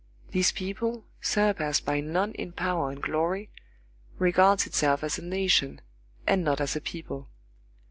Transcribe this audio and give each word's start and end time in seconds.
This 0.31 0.51
people, 0.51 1.05
surpassed 1.21 1.85
by 1.85 1.99
none 2.01 2.31
in 2.31 2.53
power 2.53 2.89
and 2.89 2.99
glory, 2.99 3.51
regards 4.17 4.65
itself 4.65 5.03
as 5.03 5.19
a 5.19 5.23
nation, 5.23 5.79
and 6.25 6.43
not 6.43 6.59
as 6.59 6.75
a 6.75 6.81
people. 6.81 7.29